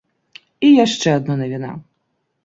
І 0.69 0.69
яшчэ 0.85 1.09
адна 1.17 1.35
навіна! 1.41 1.69